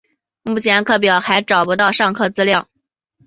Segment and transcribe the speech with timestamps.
[0.41, 2.67] 目前课表还找不到上课资料